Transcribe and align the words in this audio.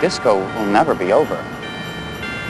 disco 0.00 0.38
will 0.38 0.66
never 0.66 0.94
be 0.94 1.12
over. 1.12 1.34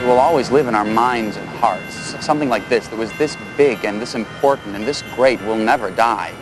It 0.01 0.05
will 0.05 0.19
always 0.19 0.49
live 0.49 0.67
in 0.67 0.75
our 0.75 0.85
minds 0.85 1.35
and 1.35 1.47
hearts. 1.49 1.95
Something 2.25 2.47
like 2.47 2.67
this 2.69 2.87
that 2.87 2.97
was 2.97 3.11
this 3.17 3.37
big 3.57 3.83
and 3.83 4.01
this 4.01 4.15
important 4.15 4.75
and 4.75 4.85
this 4.85 5.03
great 5.15 5.41
will 5.41 5.57
never 5.57 5.91
die. 5.91 6.33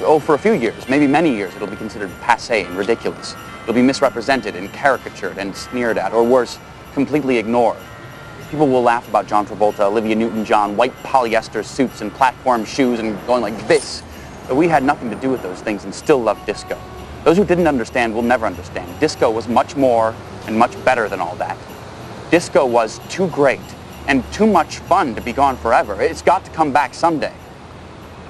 Oh, 0.00 0.18
for 0.18 0.34
a 0.34 0.38
few 0.38 0.52
years, 0.52 0.88
maybe 0.88 1.06
many 1.06 1.34
years, 1.34 1.54
it'll 1.54 1.66
be 1.66 1.76
considered 1.76 2.10
passe 2.20 2.64
and 2.64 2.76
ridiculous. 2.76 3.34
It'll 3.62 3.74
be 3.74 3.82
misrepresented 3.82 4.56
and 4.56 4.72
caricatured 4.72 5.38
and 5.38 5.54
sneered 5.54 5.98
at, 5.98 6.12
or 6.12 6.24
worse, 6.24 6.58
completely 6.94 7.38
ignored. 7.38 7.78
People 8.50 8.68
will 8.68 8.82
laugh 8.82 9.08
about 9.08 9.26
John 9.26 9.46
Travolta, 9.46 9.80
Olivia 9.80 10.14
Newton-John, 10.14 10.76
white 10.76 10.94
polyester 11.02 11.64
suits 11.64 12.00
and 12.00 12.12
platform 12.12 12.64
shoes 12.64 13.00
and 13.00 13.18
going 13.26 13.42
like 13.42 13.66
this. 13.66 14.02
But 14.46 14.56
we 14.56 14.68
had 14.68 14.82
nothing 14.82 15.08
to 15.10 15.16
do 15.16 15.30
with 15.30 15.42
those 15.42 15.60
things 15.60 15.84
and 15.84 15.94
still 15.94 16.20
loved 16.20 16.44
disco. 16.46 16.78
Those 17.24 17.36
who 17.36 17.44
didn't 17.44 17.68
understand 17.68 18.14
will 18.14 18.22
never 18.22 18.46
understand. 18.46 18.98
Disco 18.98 19.30
was 19.30 19.46
much 19.46 19.76
more 19.76 20.14
and 20.46 20.58
much 20.58 20.72
better 20.84 21.08
than 21.08 21.20
all 21.20 21.36
that. 21.36 21.56
Disco 22.30 22.66
was 22.66 22.98
too 23.08 23.28
great 23.28 23.60
and 24.08 24.24
too 24.32 24.46
much 24.46 24.78
fun 24.78 25.14
to 25.14 25.20
be 25.20 25.32
gone 25.32 25.56
forever. 25.56 26.00
It's 26.00 26.22
got 26.22 26.44
to 26.44 26.50
come 26.50 26.72
back 26.72 26.94
someday. 26.94 27.32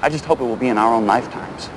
I 0.01 0.09
just 0.09 0.25
hope 0.25 0.41
it 0.41 0.43
will 0.43 0.55
be 0.55 0.67
in 0.67 0.77
our 0.77 0.93
own 0.93 1.07
lifetimes. 1.07 1.69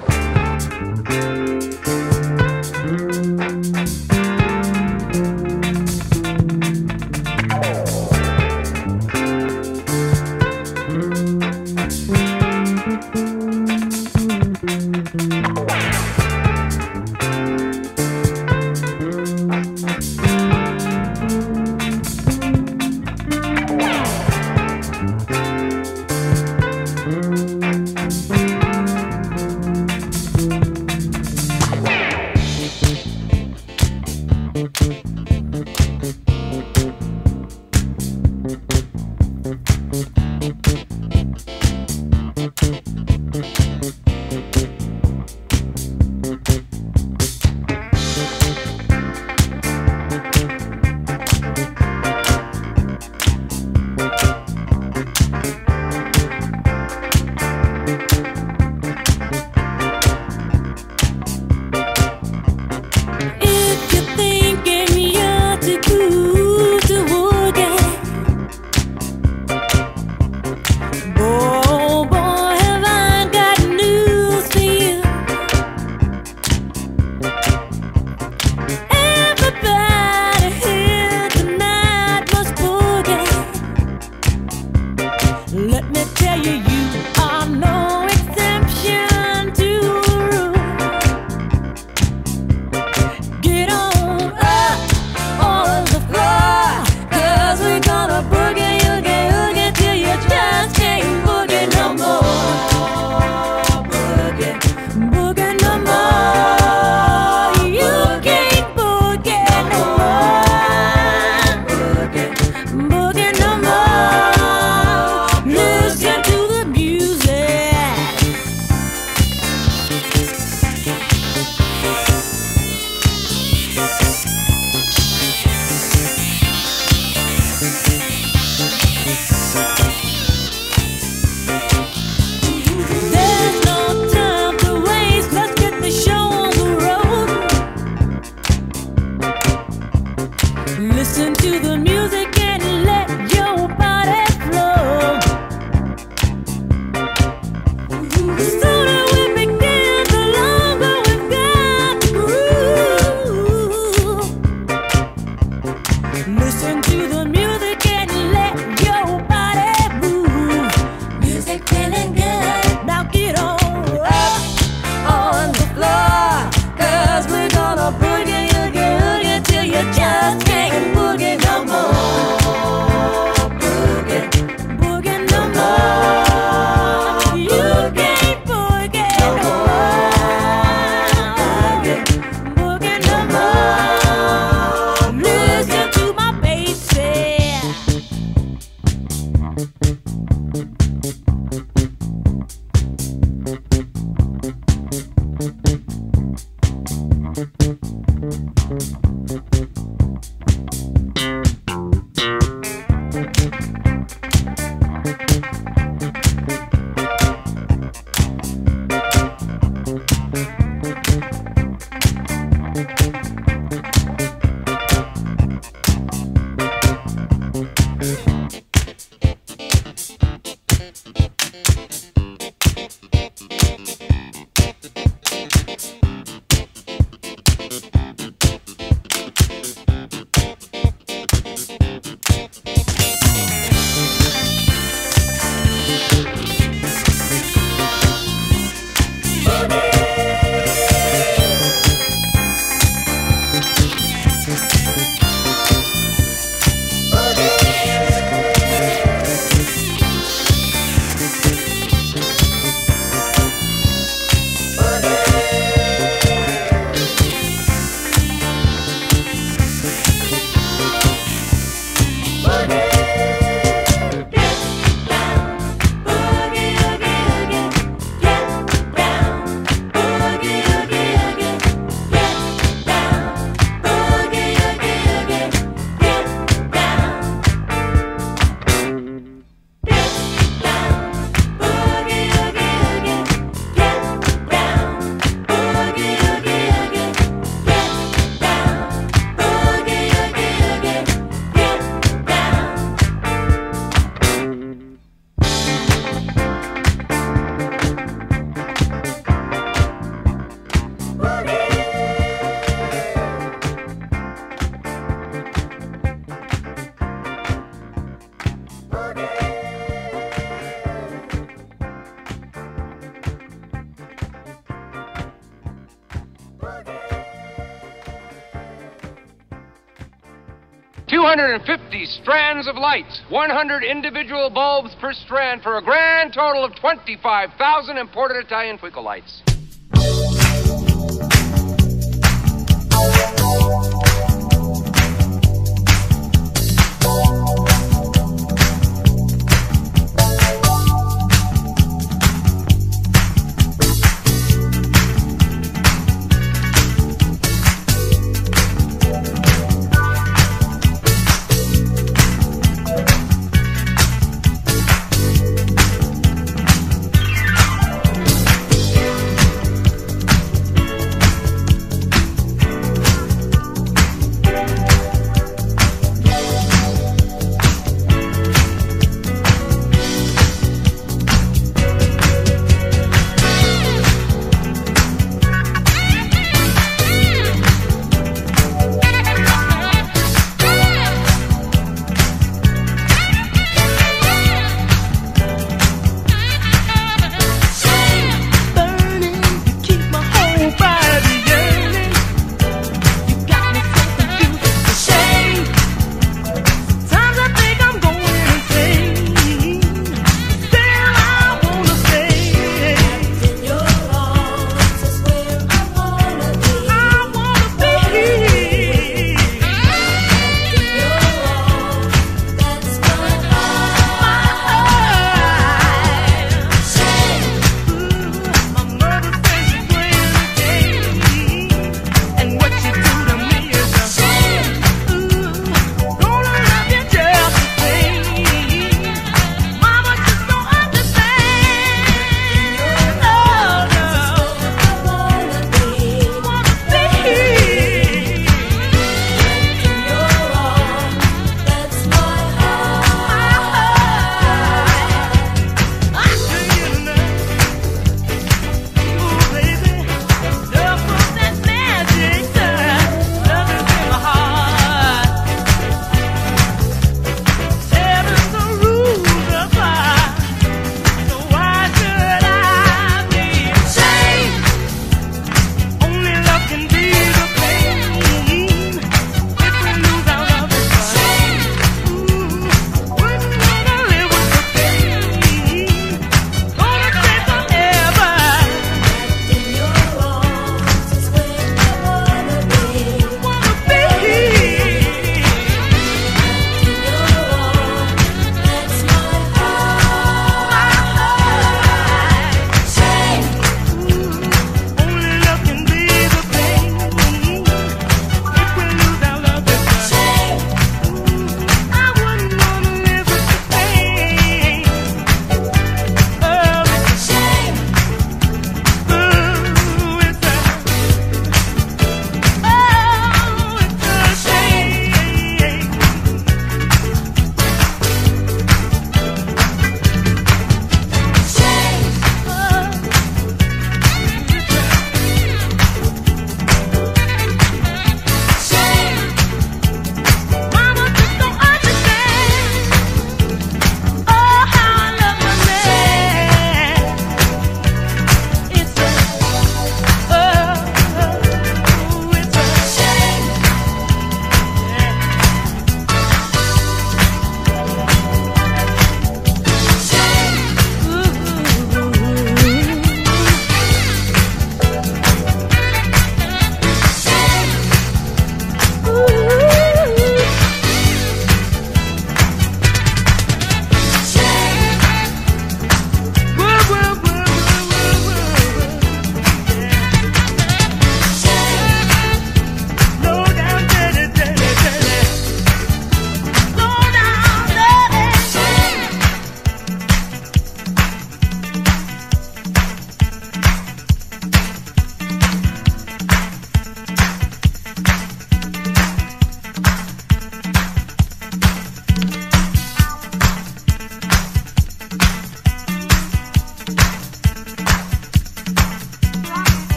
250 321.36 322.06
strands 322.06 322.66
of 322.66 322.76
lights, 322.76 323.20
100 323.28 323.84
individual 323.84 324.48
bulbs 324.48 324.94
per 324.98 325.12
strand 325.12 325.62
for 325.62 325.76
a 325.76 325.82
grand 325.82 326.32
total 326.32 326.64
of 326.64 326.74
25,000 326.76 327.98
imported 327.98 328.42
Italian 328.42 328.78
twinkle 328.78 329.02
lights. 329.02 329.35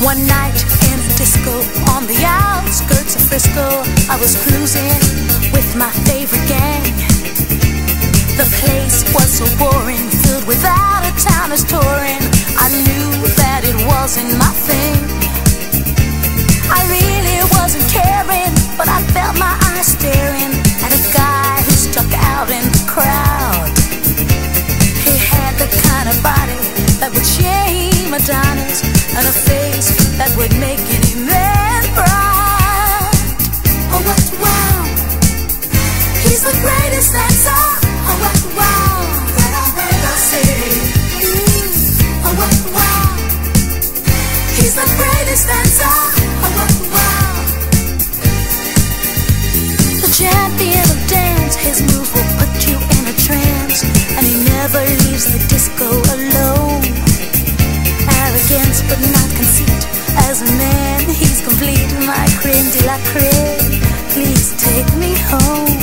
One 0.00 0.24
night 0.28 0.54
in 0.94 0.98
the 1.02 1.14
disco 1.18 1.58
on 1.90 2.06
the 2.06 2.22
outskirts 2.22 3.16
of 3.16 3.22
Frisco, 3.26 3.82
I 4.06 4.16
was 4.20 4.38
cruising 4.46 4.94
with 5.50 5.74
my 5.74 5.90
favorite 6.06 6.46
gang. 6.46 6.86
The 8.38 8.46
place 8.62 9.02
was 9.12 9.26
so 9.26 9.46
boring, 9.58 10.06
filled 10.22 10.46
without 10.46 11.02
a 11.02 11.10
town 11.18 11.50
as 11.50 11.64
touring. 11.64 12.22
I 12.62 12.70
knew 12.86 13.26
that 13.42 13.66
it 13.66 13.74
wasn't 13.90 14.38
my 14.38 14.54
thing. 14.70 15.02
I 16.70 16.78
really 16.86 17.42
wasn't 17.58 17.90
caring, 17.90 18.54
but 18.78 18.86
I 18.86 19.02
felt 19.10 19.34
my 19.34 19.58
eyes 19.74 19.98
staring 19.98 20.54
at 20.78 20.94
a 20.94 21.02
guy 21.10 21.58
who 21.66 21.74
stuck 21.74 22.12
out 22.30 22.50
in 22.54 22.62
the 22.70 22.84
crowd. 22.86 23.66
He 25.02 25.18
had 25.18 25.58
the 25.58 25.66
kind 25.90 26.08
of 26.08 26.22
body 26.22 26.77
that 27.00 27.14
would 27.14 27.26
shame 27.26 28.10
Adonis 28.10 28.82
and 29.14 29.24
a 29.26 29.30
face 29.30 29.94
that 30.18 30.34
would 30.36 30.50
make 30.58 30.82
any 30.98 31.14
man 31.22 31.82
proud. 31.94 33.14
Oh, 33.94 34.02
what 34.02 34.24
wow! 34.42 34.82
He's 36.26 36.42
the 36.42 36.54
greatest 36.58 37.14
dancer. 37.14 37.62
Oh, 38.02 38.18
what 38.18 38.38
wow! 38.58 38.98
That 39.38 39.52
I 39.54 39.66
heard 39.78 40.04
I 40.10 40.16
say. 40.18 40.50
Mm. 41.22 42.26
Oh, 42.26 42.34
what 42.34 42.54
wow! 42.74 43.14
He's 44.58 44.74
the 44.74 44.88
greatest 44.98 45.46
dancer. 45.46 45.96
Oh, 46.42 46.50
what 46.58 46.74
wow! 46.90 47.38
The 50.02 50.10
champion 50.10 50.82
of 50.82 50.98
dance, 51.06 51.54
his 51.54 51.78
move 51.94 52.10
will 52.10 52.30
put 52.42 52.52
you 52.66 52.74
in 52.74 53.02
a 53.06 53.14
trance, 53.22 53.86
and 54.18 54.26
he 54.26 54.34
never 54.50 54.82
leaves 55.06 55.30
the 55.30 55.38
disco 55.46 55.86
alone 55.86 56.67
arrogance 58.48 58.82
but 58.88 59.00
not 59.12 59.28
conceit. 59.36 59.82
As 60.28 60.42
a 60.42 60.50
man, 60.56 61.00
he's 61.08 61.40
complete, 61.42 61.88
my 62.06 62.26
creme 62.40 62.68
de 62.72 62.86
la 62.86 62.98
creme. 63.12 63.80
Please 64.10 64.54
take 64.56 64.88
me 64.96 65.14
home. 65.28 65.78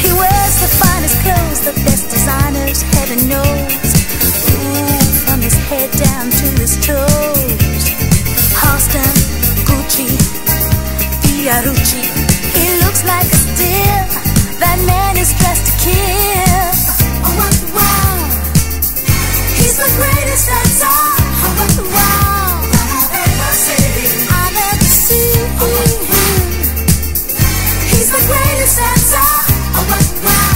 He 0.00 0.10
wears 0.12 0.56
the 0.60 0.70
finest 0.80 1.16
clothes, 1.22 1.60
the 1.64 1.72
best 1.84 2.10
designers, 2.10 2.82
heaven 2.82 3.28
knows. 3.28 3.90
Ooh, 4.52 4.98
from 5.26 5.40
his 5.40 5.54
head 5.68 5.90
down 5.92 6.30
to 6.30 6.46
his 6.60 6.76
toes. 6.84 7.84
Halston, 8.60 9.14
Gucci, 9.68 10.08
Fiorucci. 11.22 12.02
He 12.56 12.66
looks 12.84 13.04
like 13.04 13.26
a 13.26 13.40
steal. 13.48 14.04
That 14.60 14.78
man 14.86 15.16
is 15.18 15.32
dressed 15.38 15.66
to 15.66 15.74
kill. 15.84 16.70
Oh, 17.24 17.50
wow. 17.76 18.16
He's 19.56 19.76
the 19.76 19.90
greatest 19.96 20.48
that's 20.48 20.82
all. 20.82 21.23
He's 27.90 28.10
the 28.10 28.18
greatest 28.26 28.78
dancer. 28.78 29.28
Wow. 30.24 30.53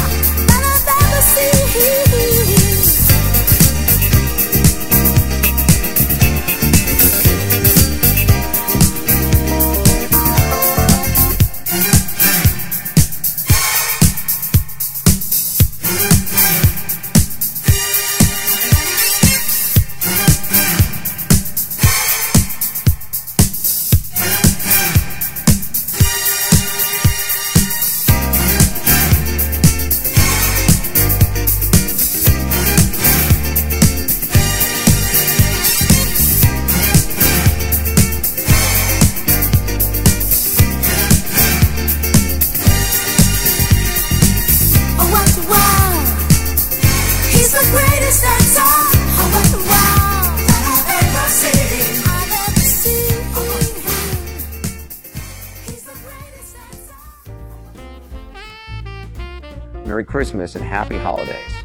Christmas 60.18 60.56
and 60.56 60.64
Happy 60.64 60.98
Holidays. 60.98 61.62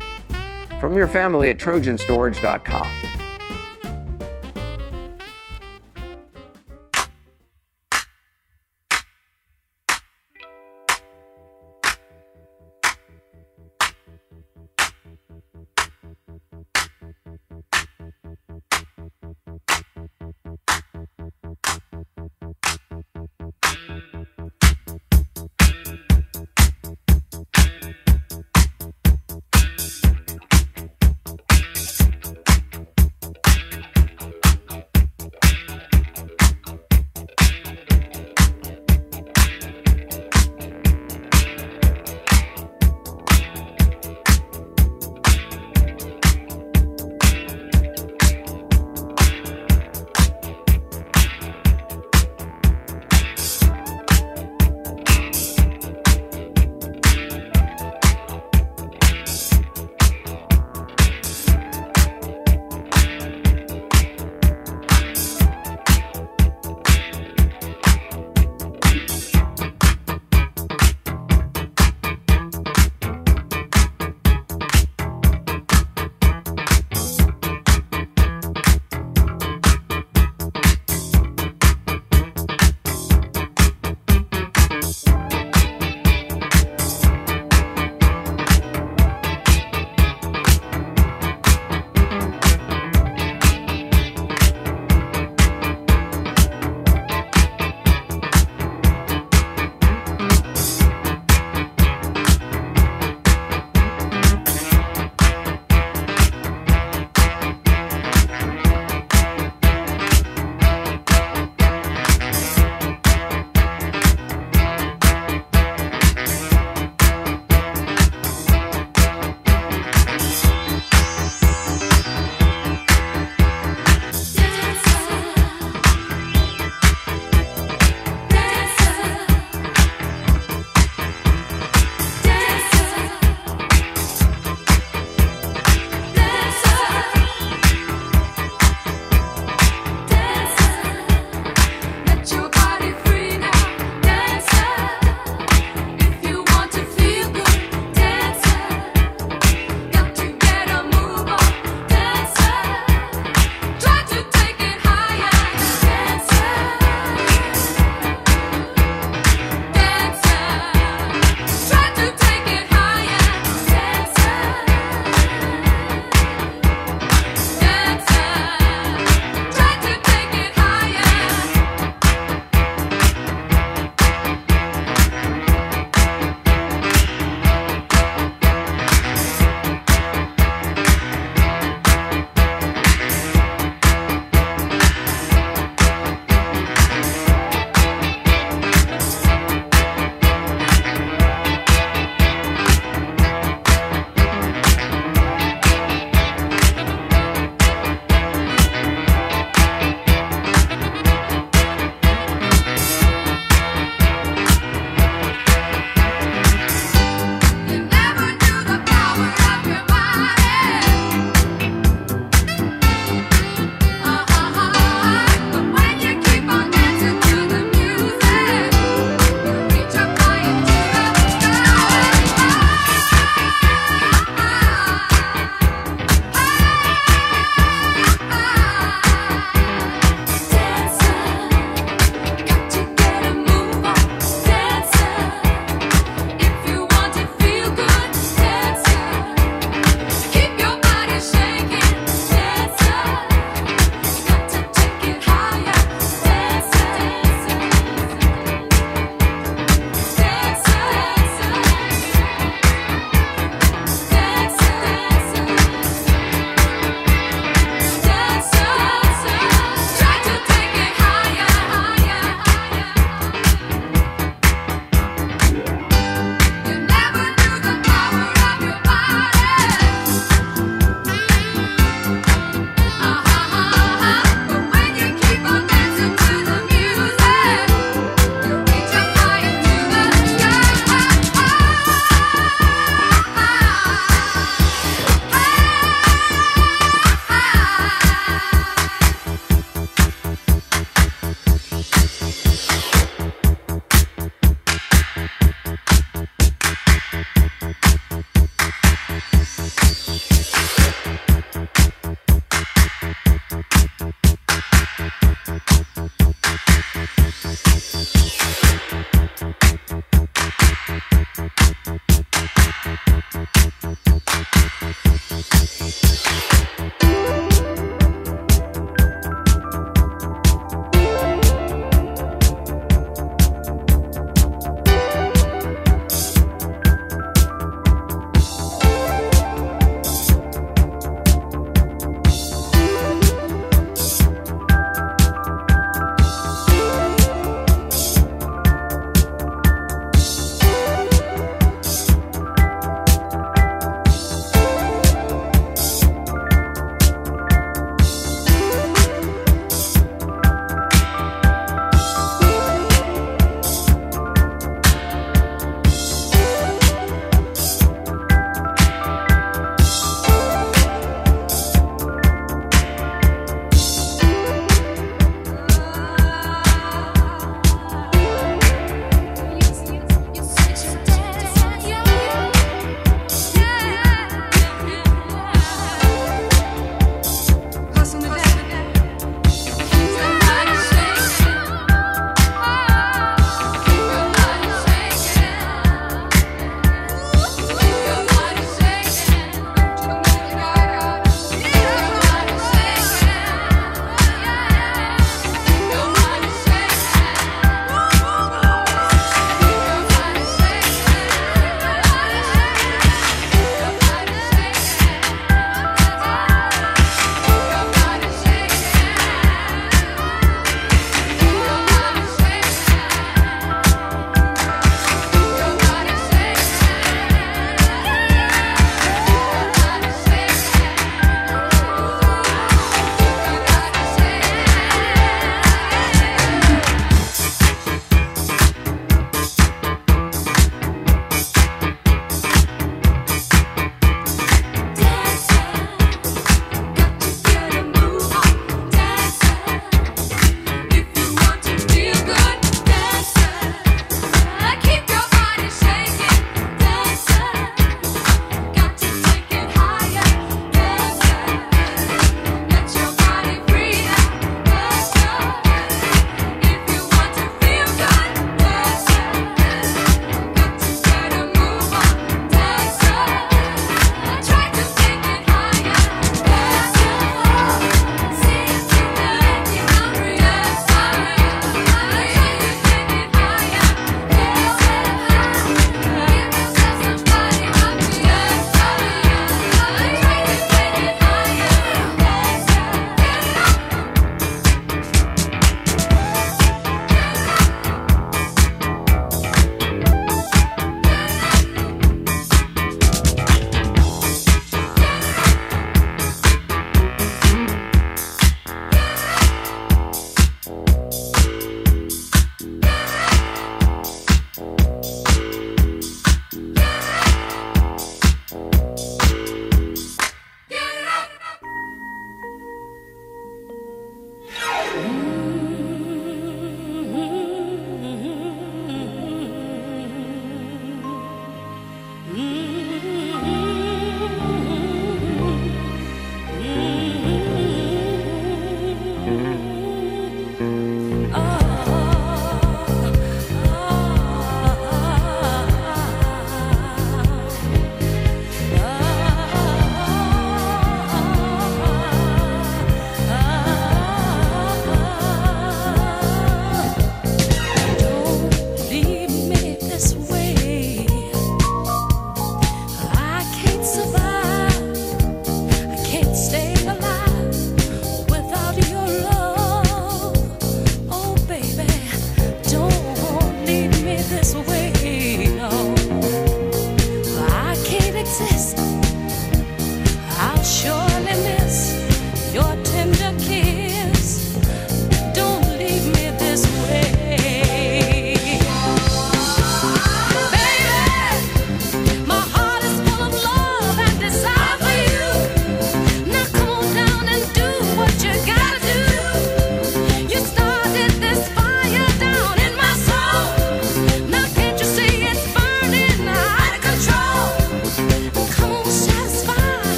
From 0.80 0.96
your 0.96 1.08
family 1.08 1.50
at 1.50 1.58
TrojanStorage.com. 1.58 3.13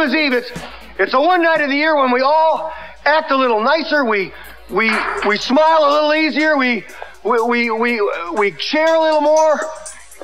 Christmas 0.00 0.18
Eve. 0.18 0.32
It's 0.32 0.50
it's 0.98 1.12
the 1.12 1.20
one 1.20 1.42
night 1.42 1.60
of 1.60 1.68
the 1.68 1.76
year 1.76 1.94
when 1.94 2.10
we 2.10 2.22
all 2.22 2.72
act 3.04 3.30
a 3.32 3.36
little 3.36 3.62
nicer. 3.62 4.02
We 4.02 4.32
we 4.70 4.90
we 5.28 5.36
smile 5.36 5.80
a 5.80 5.92
little 5.92 6.14
easier. 6.14 6.56
We 6.56 6.84
we 7.22 7.38
we 7.42 7.70
we, 7.70 8.00
we 8.34 8.58
share 8.58 8.94
a 8.94 9.00
little 9.00 9.20
more. 9.20 9.58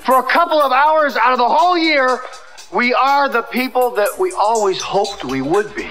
For 0.01 0.19
a 0.19 0.23
couple 0.23 0.63
of 0.63 0.73
hours 0.73 1.17
out 1.17 1.33
of 1.33 1.39
the 1.39 1.49
whole 1.49 1.77
year, 1.77 2.21
we 2.73 2.95
are 2.95 3.29
the 3.29 3.43
people 3.43 3.91
that 3.97 4.09
we 4.19 4.33
always 4.33 4.81
hoped 4.81 5.27
we 5.27 5.43
would 5.43 5.75
be. 5.75 5.86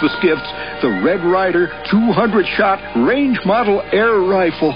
Christmas 0.00 0.22
gifts, 0.22 0.50
the 0.80 0.88
Red 1.04 1.22
Ryder 1.22 1.66
200 1.90 2.46
shot 2.56 2.80
range 3.06 3.38
model 3.44 3.82
air 3.92 4.16
rifle. 4.20 4.72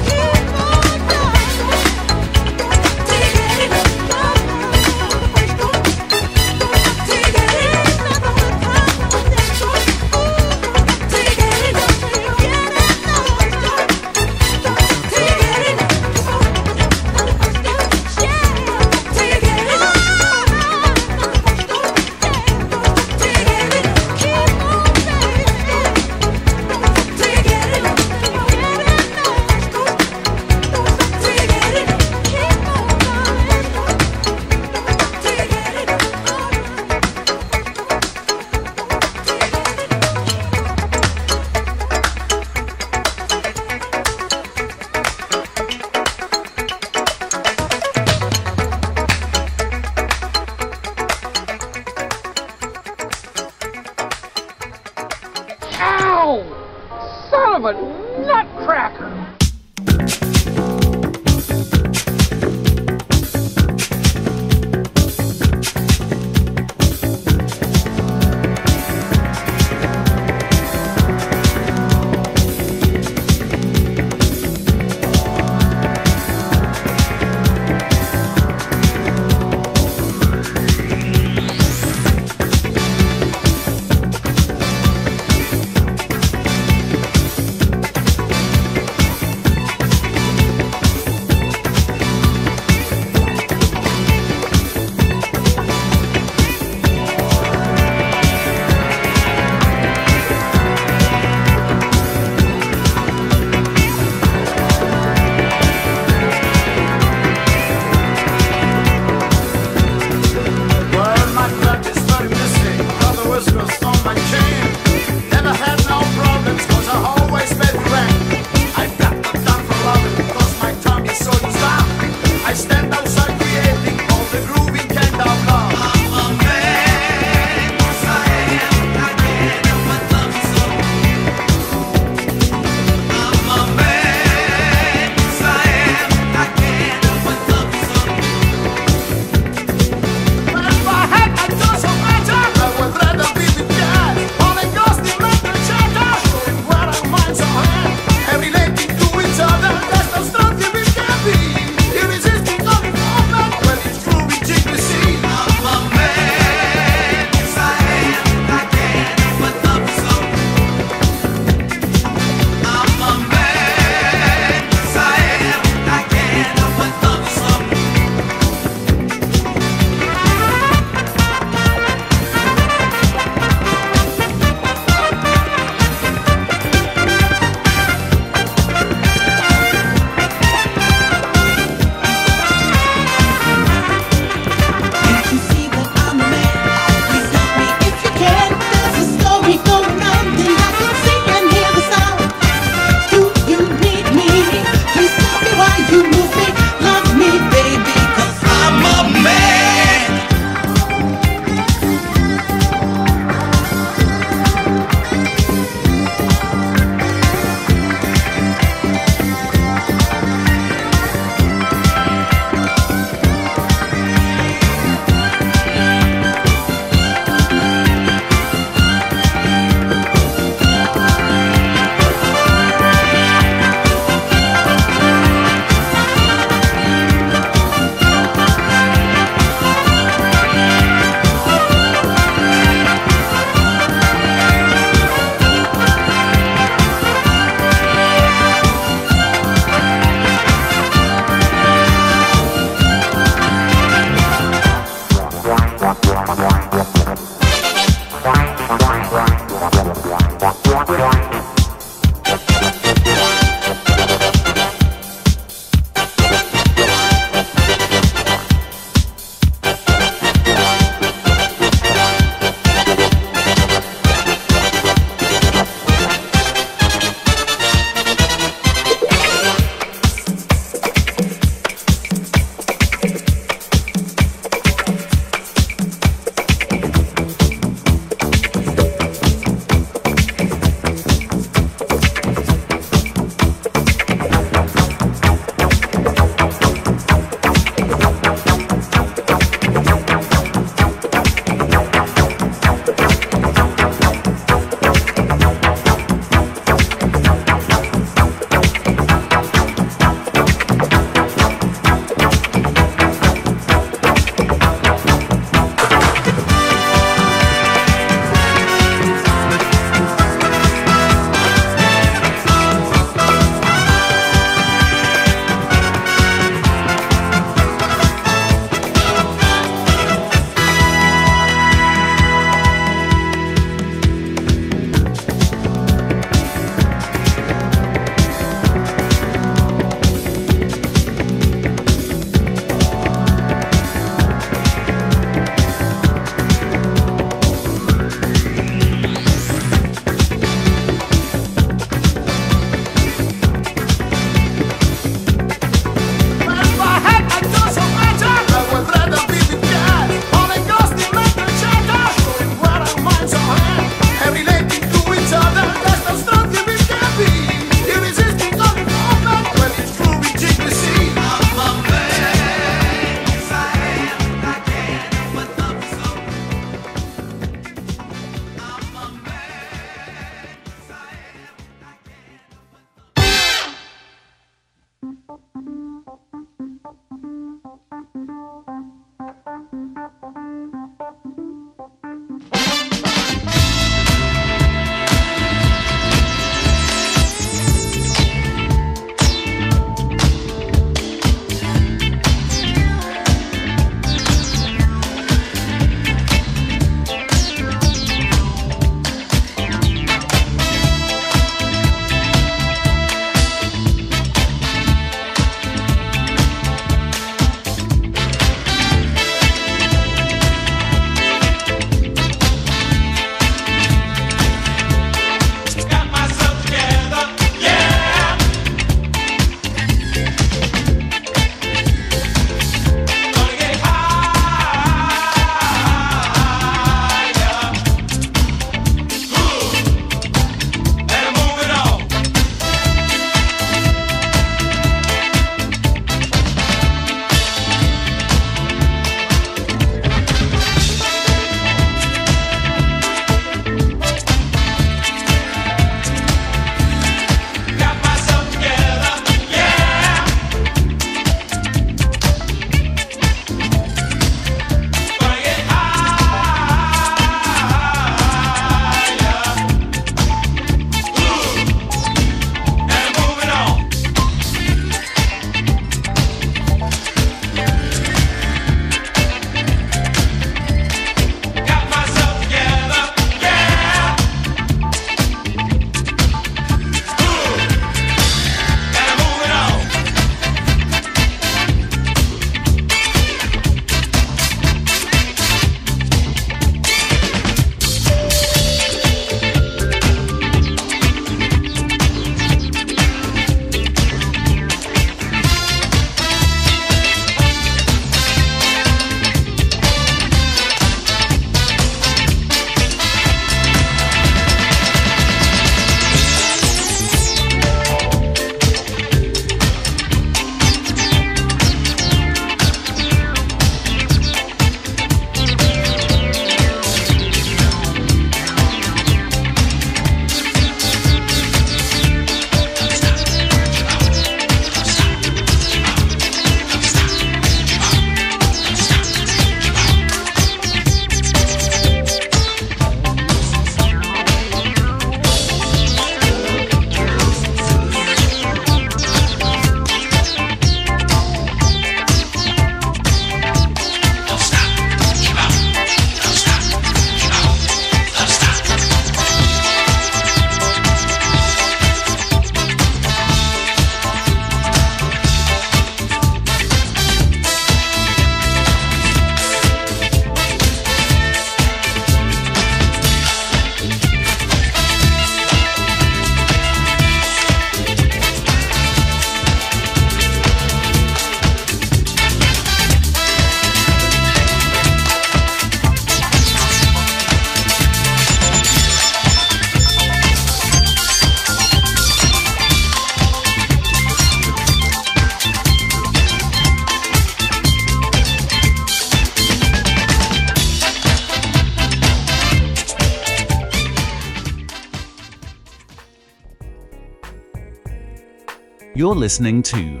You're 599.04 599.14
listening 599.14 599.62
to 599.64 600.00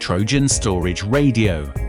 Trojan 0.00 0.48
Storage 0.48 1.04
Radio. 1.04 1.83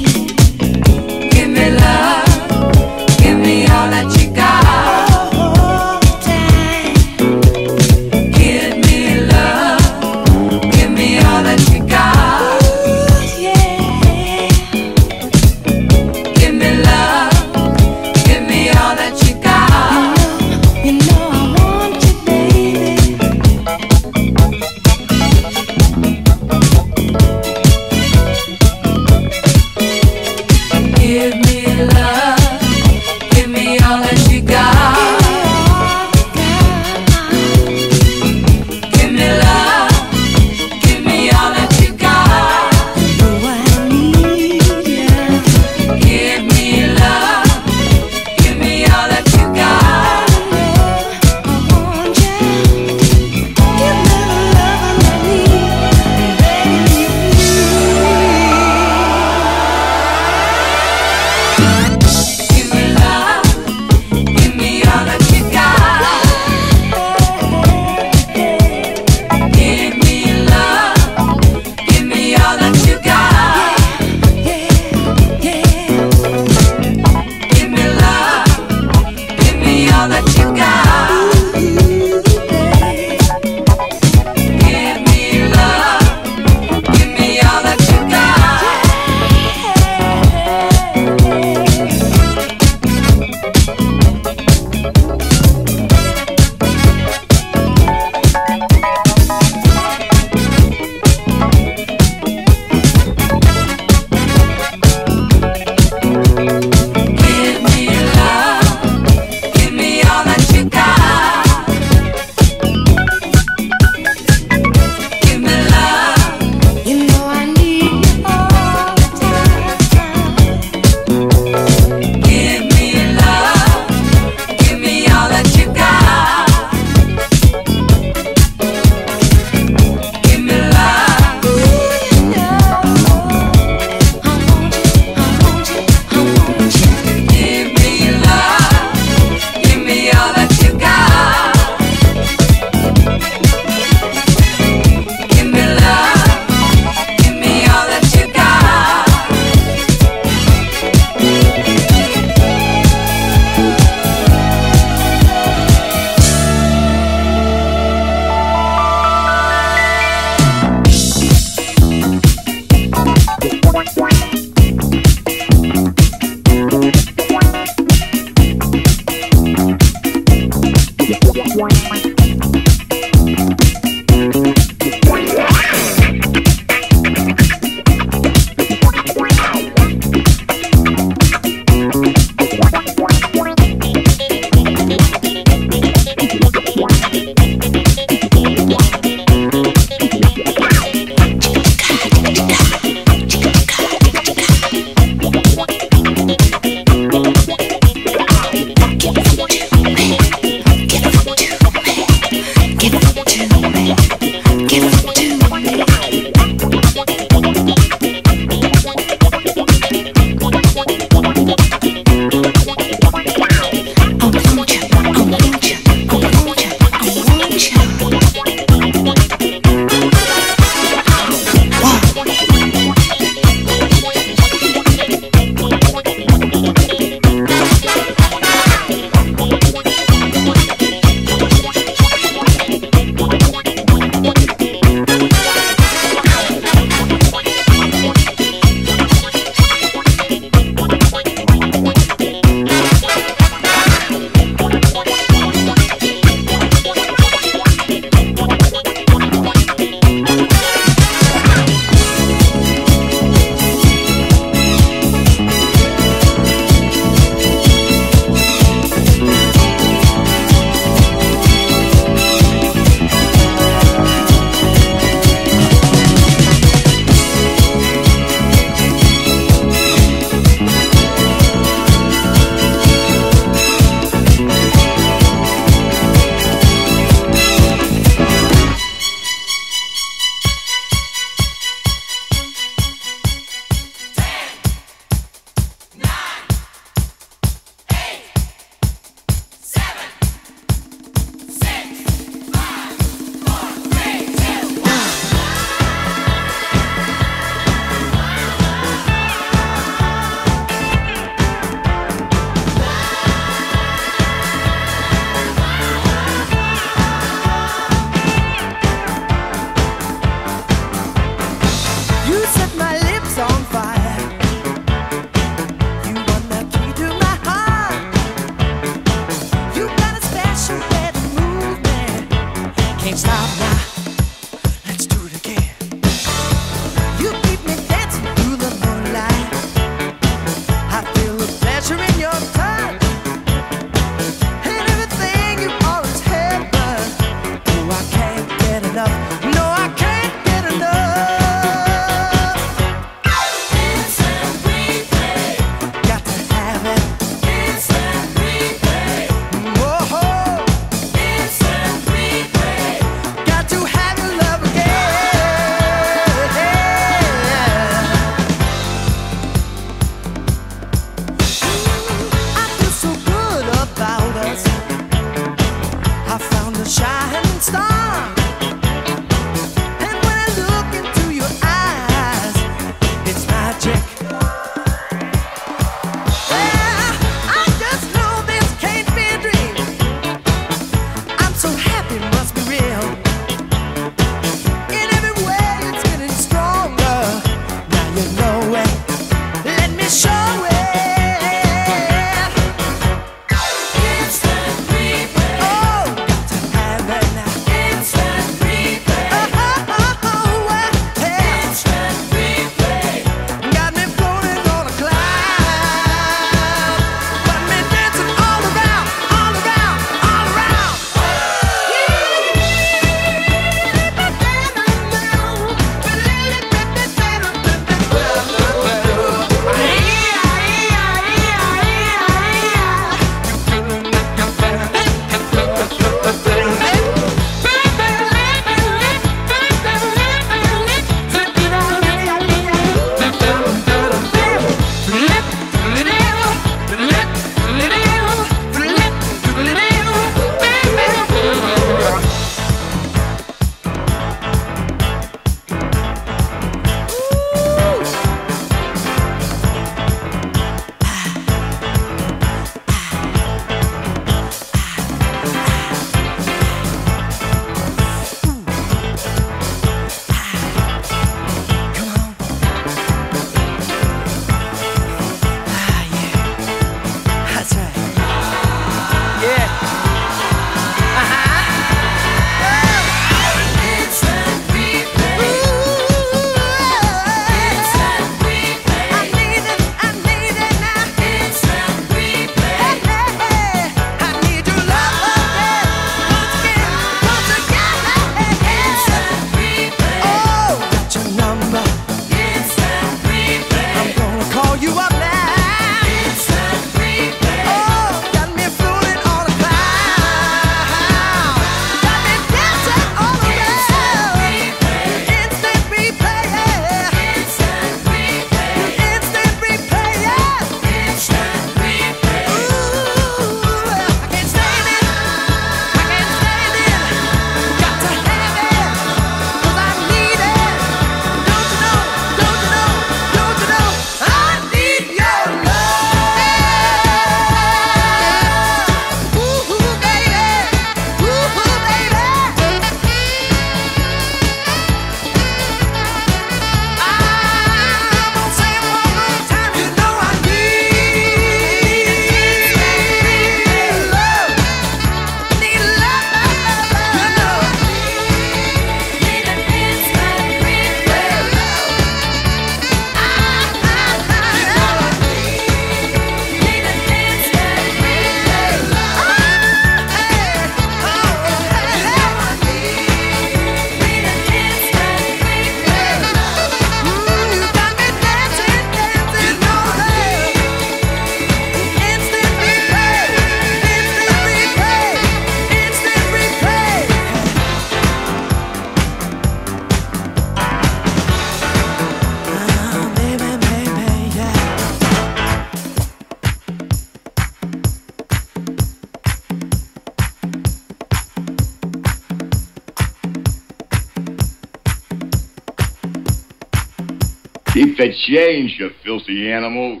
The 597.98 598.14
change, 598.28 598.76
you 598.78 598.90
filthy 599.02 599.50
animal. 599.50 600.00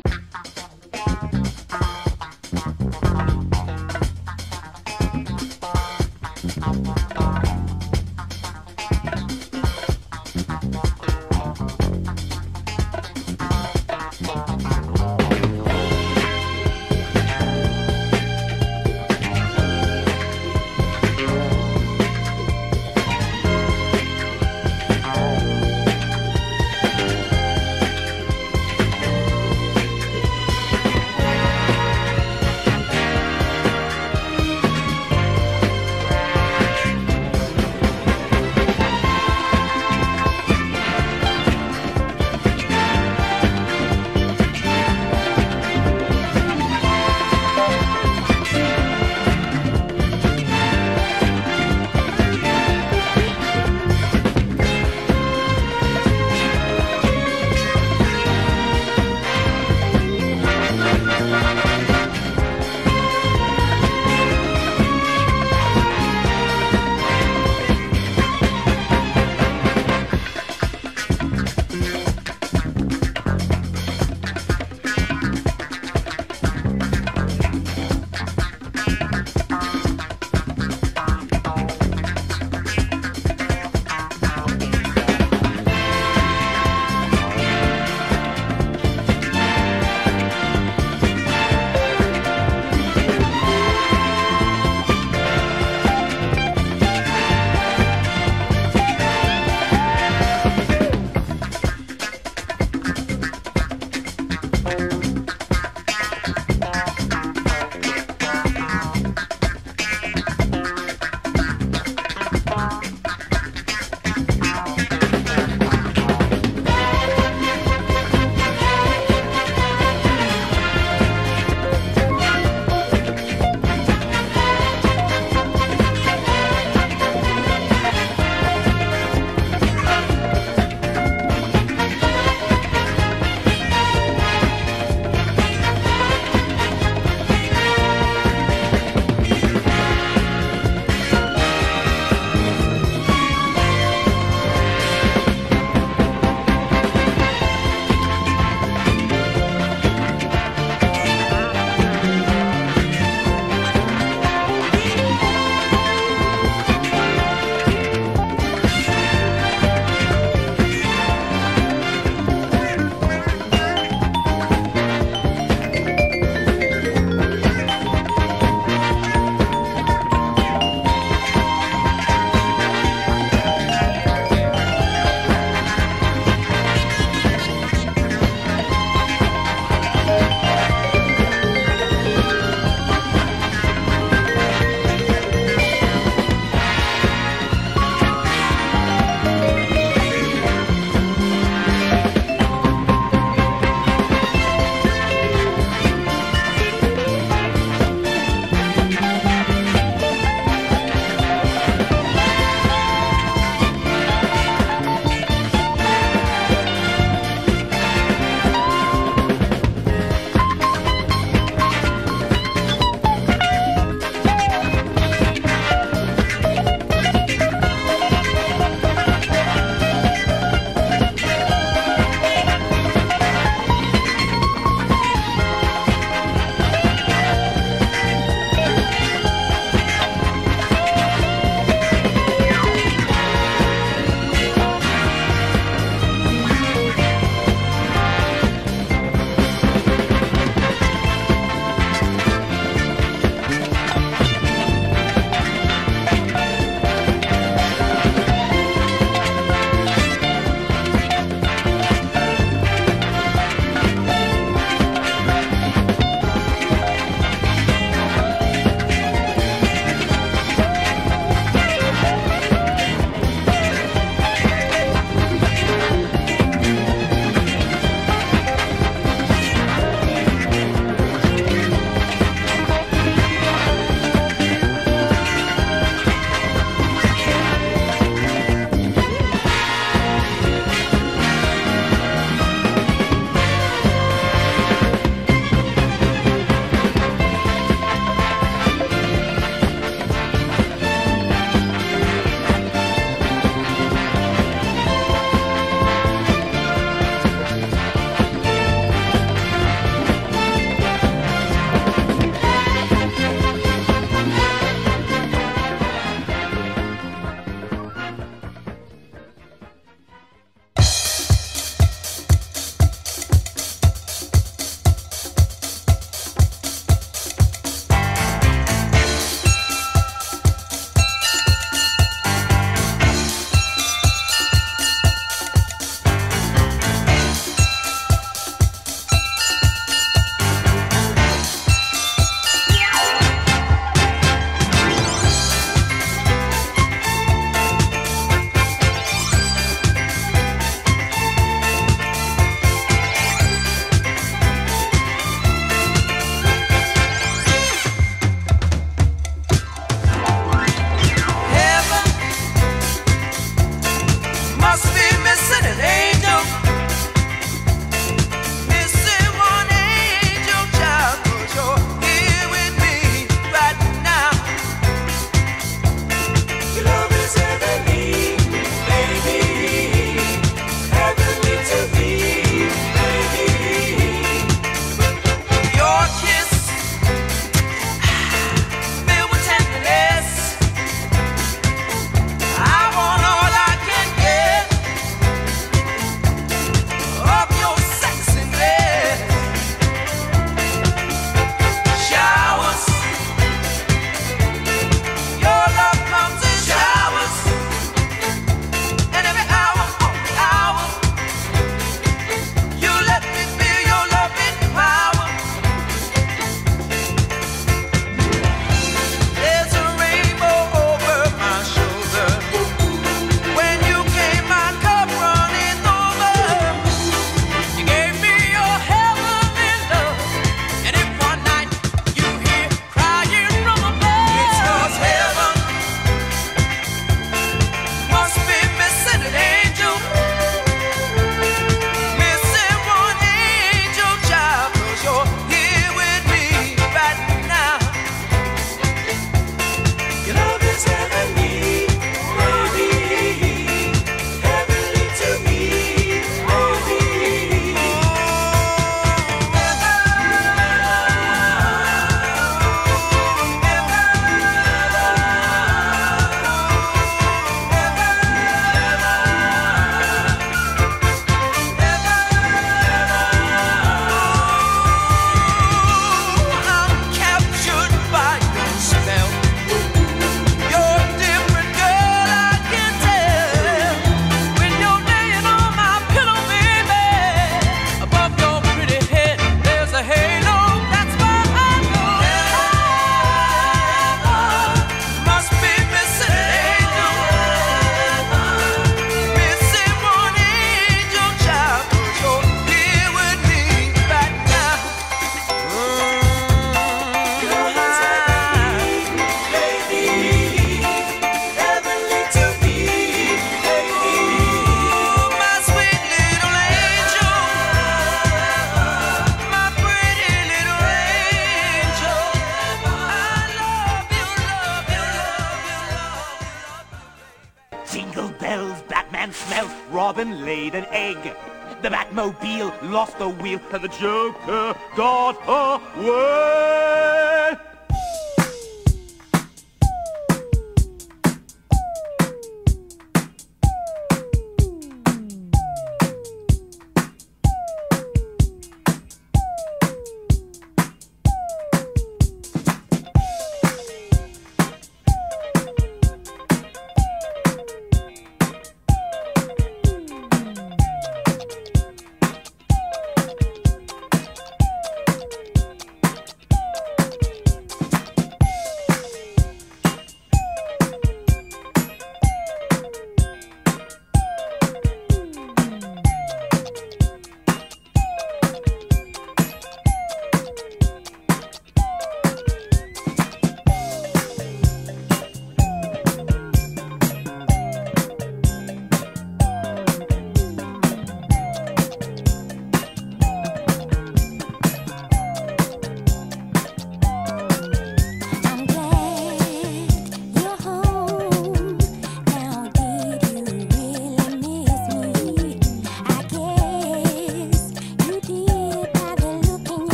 And 523.48 523.82
the 523.82 523.88
Joker 523.88 524.57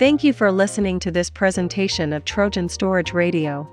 Thank 0.00 0.24
you 0.24 0.32
for 0.32 0.50
listening 0.50 0.98
to 1.00 1.10
this 1.10 1.28
presentation 1.28 2.14
of 2.14 2.24
Trojan 2.24 2.70
Storage 2.70 3.12
Radio. 3.12 3.68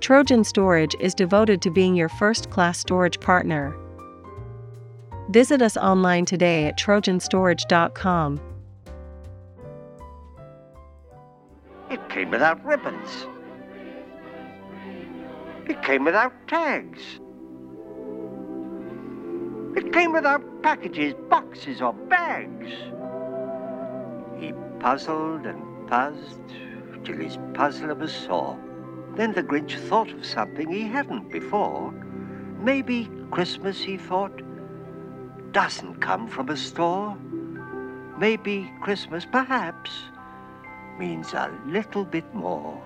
Trojan 0.00 0.44
Storage 0.44 0.94
is 1.00 1.14
devoted 1.14 1.62
to 1.62 1.70
being 1.70 1.94
your 1.94 2.10
first 2.10 2.50
class 2.50 2.78
storage 2.78 3.18
partner. 3.18 3.74
Visit 5.30 5.62
us 5.62 5.78
online 5.78 6.26
today 6.26 6.66
at 6.66 6.76
trojanstorage.com. 6.78 8.40
It 11.88 12.08
came 12.10 12.30
without 12.30 12.62
ribbons. 12.62 13.26
It 15.66 15.82
came 15.82 16.04
without 16.04 16.34
tags. 16.46 17.00
It 19.78 19.94
came 19.94 20.12
without 20.12 20.42
packages, 20.62 21.14
boxes, 21.30 21.80
or 21.80 21.94
bags 21.94 22.91
puzzled 24.82 25.46
and 25.46 25.88
puzzled, 25.88 26.52
till 27.04 27.16
his 27.16 27.38
puzzler 27.54 27.94
was 27.94 28.12
sore. 28.12 28.58
Then 29.14 29.32
the 29.32 29.42
Grinch 29.42 29.78
thought 29.88 30.10
of 30.10 30.26
something 30.26 30.70
he 30.70 30.82
hadn't 30.82 31.30
before. 31.30 31.92
Maybe 32.60 33.08
Christmas, 33.30 33.80
he 33.80 33.96
thought, 33.96 34.42
doesn't 35.52 36.00
come 36.00 36.26
from 36.26 36.48
a 36.48 36.56
store. 36.56 37.16
Maybe 38.18 38.70
Christmas, 38.80 39.24
perhaps, 39.24 39.90
means 40.98 41.32
a 41.32 41.50
little 41.66 42.04
bit 42.04 42.34
more. 42.34 42.82